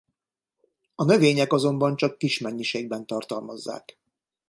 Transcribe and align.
A 0.95 1.03
növények 1.03 1.53
azonban 1.53 1.95
csak 1.95 2.17
kis 2.17 2.39
mennyiségben 2.39 3.05
tartalmazzák. 3.05 3.97